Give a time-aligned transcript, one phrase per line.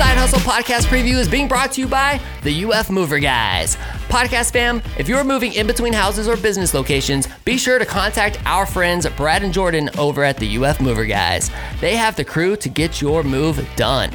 [0.00, 3.76] Side Hustle podcast preview is being brought to you by the UF Mover Guys.
[4.08, 8.40] Podcast fam, if you're moving in between houses or business locations, be sure to contact
[8.46, 11.50] our friends Brad and Jordan over at the UF Mover Guys.
[11.82, 14.10] They have the crew to get your move done.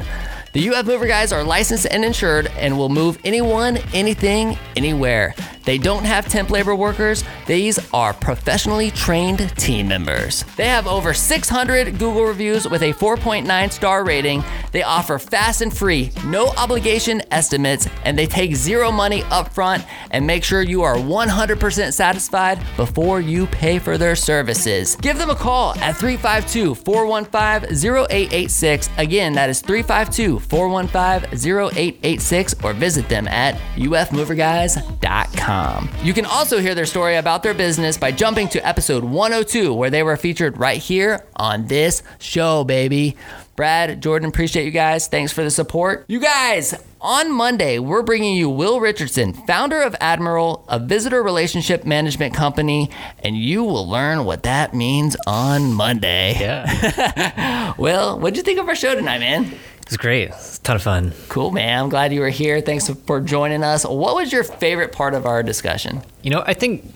[0.54, 5.34] The UF Mover Guys are licensed and insured and will move anyone, anything, anywhere.
[5.66, 7.24] They don't have temp labor workers.
[7.46, 10.44] These are professionally trained team members.
[10.56, 14.44] They have over 600 Google reviews with a 4.9 star rating.
[14.76, 20.26] They offer fast and free, no obligation estimates, and they take zero money upfront and
[20.26, 24.96] make sure you are 100% satisfied before you pay for their services.
[24.96, 28.90] Give them a call at 352 415 0886.
[28.98, 35.88] Again, that is 352 415 0886 or visit them at ufmoverguys.com.
[36.02, 39.88] You can also hear their story about their business by jumping to episode 102, where
[39.88, 43.16] they were featured right here on this show, baby.
[43.56, 45.08] Brad, Jordan, appreciate you guys.
[45.08, 46.04] Thanks for the support.
[46.08, 51.86] You guys, on Monday, we're bringing you Will Richardson, founder of Admiral, a visitor relationship
[51.86, 56.36] management company, and you will learn what that means on Monday.
[56.38, 57.74] Yeah.
[57.78, 59.50] Will, what'd you think of our show tonight, man?
[59.86, 60.28] It's great.
[60.30, 61.12] It's a ton of fun.
[61.28, 61.84] Cool, man.
[61.84, 62.60] I'm glad you were here.
[62.60, 63.84] Thanks for joining us.
[63.86, 66.02] What was your favorite part of our discussion?
[66.22, 66.92] You know, I think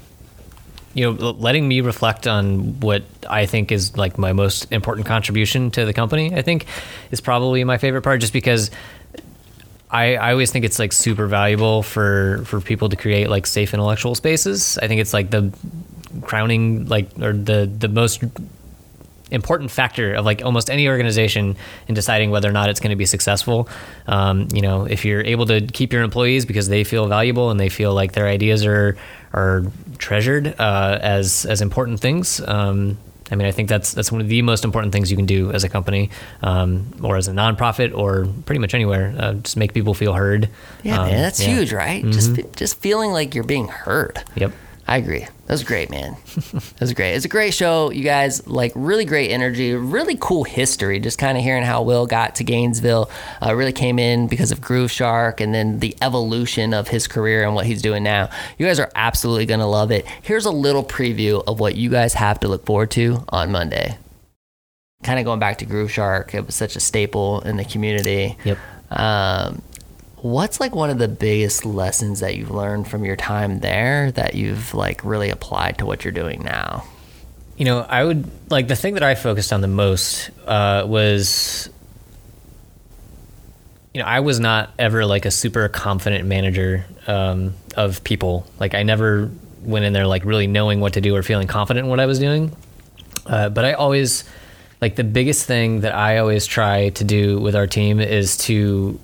[0.95, 5.71] you know, letting me reflect on what I think is like my most important contribution
[5.73, 6.67] to the company, I think
[7.11, 8.71] is probably my favorite part just because
[9.91, 13.75] I, I always think it's like super valuable for, for people to create like safe
[13.75, 14.79] intellectual spaces.
[14.79, 15.53] I think it's like the
[16.23, 18.23] crowning like or the the most
[19.31, 21.57] important factor of like almost any organization
[21.89, 23.69] in deciding whether or not it's going to be successful.
[24.07, 27.59] Um, you know, if you're able to keep your employees because they feel valuable and
[27.59, 28.97] they feel like their ideas are
[29.33, 29.65] are
[29.99, 32.41] treasured uh, as as important things.
[32.41, 32.99] Um,
[33.31, 35.53] I mean, I think that's that's one of the most important things you can do
[35.53, 36.11] as a company,
[36.43, 39.15] um, or as a nonprofit, or pretty much anywhere.
[39.17, 40.49] Uh, just make people feel heard.
[40.83, 41.55] Yeah, man, that's yeah.
[41.55, 42.03] huge, right?
[42.03, 42.13] Mm-hmm.
[42.13, 44.23] Just just feeling like you're being heard.
[44.35, 44.53] Yep.
[44.91, 45.21] I agree.
[45.21, 46.17] That was great, man.
[46.35, 47.15] that was great.
[47.15, 48.45] It's a great show, you guys.
[48.49, 50.99] Like really great energy, really cool history.
[50.99, 53.09] Just kind of hearing how Will got to Gainesville,
[53.41, 57.55] uh, really came in because of Grooveshark, and then the evolution of his career and
[57.55, 58.31] what he's doing now.
[58.59, 60.07] You guys are absolutely gonna love it.
[60.23, 63.97] Here's a little preview of what you guys have to look forward to on Monday.
[65.05, 68.37] Kind of going back to Grooveshark, it was such a staple in the community.
[68.43, 68.59] Yep.
[68.91, 69.63] Um,
[70.23, 74.35] what's like one of the biggest lessons that you've learned from your time there that
[74.35, 76.85] you've like really applied to what you're doing now?
[77.57, 81.69] You know i would like the thing that i focused on the most uh, was
[83.93, 88.47] you know i was not ever like a super confident manager um, of people.
[88.59, 89.31] Like i never
[89.63, 92.07] went in there like really knowing what to do or feeling confident in what i
[92.07, 92.57] was doing.
[93.27, 94.25] Uh, but i always
[94.81, 98.99] like the biggest thing that i always try to do with our team is to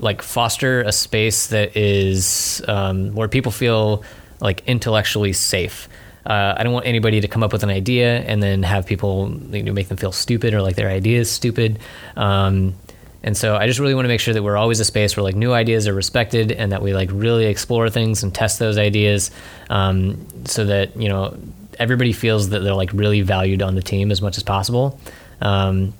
[0.00, 4.02] like foster a space that is um, where people feel
[4.40, 5.88] like intellectually safe.
[6.26, 9.30] Uh, I don't want anybody to come up with an idea and then have people
[9.50, 11.78] you know, make them feel stupid or like their idea is stupid.
[12.16, 12.74] Um,
[13.22, 15.24] and so I just really want to make sure that we're always a space where
[15.24, 18.78] like new ideas are respected and that we like really explore things and test those
[18.78, 19.30] ideas,
[19.68, 21.36] um, so that you know
[21.78, 24.98] everybody feels that they're like really valued on the team as much as possible.
[25.42, 25.92] Um,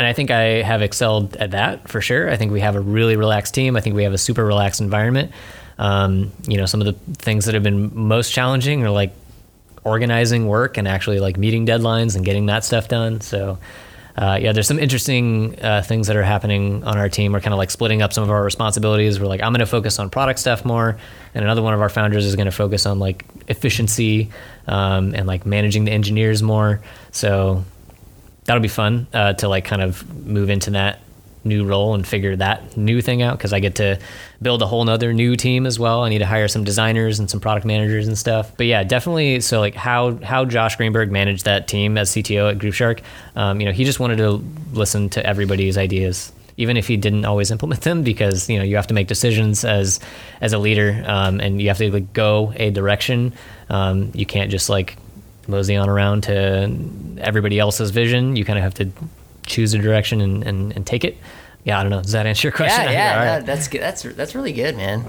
[0.00, 2.30] and I think I have excelled at that for sure.
[2.30, 3.76] I think we have a really relaxed team.
[3.76, 5.30] I think we have a super relaxed environment.
[5.76, 9.12] Um, you know, some of the things that have been most challenging are like
[9.84, 13.20] organizing work and actually like meeting deadlines and getting that stuff done.
[13.20, 13.58] So,
[14.16, 17.32] uh, yeah, there's some interesting uh, things that are happening on our team.
[17.32, 19.20] We're kind of like splitting up some of our responsibilities.
[19.20, 20.96] We're like, I'm going to focus on product stuff more,
[21.34, 24.30] and another one of our founders is going to focus on like efficiency
[24.66, 26.80] um, and like managing the engineers more.
[27.12, 27.64] So
[28.50, 30.98] that'll be fun uh, to like kind of move into that
[31.44, 34.00] new role and figure that new thing out because I get to
[34.42, 36.02] build a whole nother new team as well.
[36.02, 38.50] I need to hire some designers and some product managers and stuff.
[38.56, 39.40] But yeah, definitely.
[39.40, 43.02] So like how how Josh Greenberg managed that team as CTO at Grooveshark,
[43.36, 46.32] um, you know, he just wanted to listen to everybody's ideas.
[46.56, 49.64] Even if he didn't always implement them, because you know you have to make decisions
[49.64, 50.00] as
[50.40, 53.32] as a leader, um, and you have to like, go a direction.
[53.68, 54.96] Um, you can't just like
[55.50, 56.76] mosey on around to
[57.18, 58.36] everybody else's vision.
[58.36, 58.90] You kind of have to
[59.46, 61.18] choose a direction and, and, and take it.
[61.64, 62.02] Yeah, I don't know.
[62.02, 62.84] Does that answer your question?
[62.84, 62.92] Yeah,
[63.22, 63.82] yeah, no, that's good.
[63.82, 65.04] That's that's really good, man.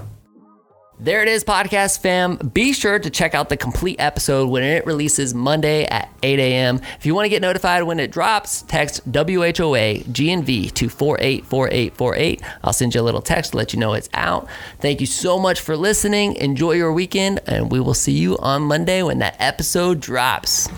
[1.02, 2.36] There it is, podcast fam.
[2.36, 6.80] Be sure to check out the complete episode when it releases Monday at 8 a.m.
[6.96, 12.42] If you want to get notified when it drops, text WHOA GNV to 484848.
[12.62, 14.46] I'll send you a little text to let you know it's out.
[14.78, 16.36] Thank you so much for listening.
[16.36, 20.68] Enjoy your weekend, and we will see you on Monday when that episode drops.